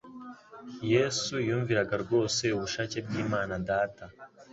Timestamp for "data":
3.69-4.05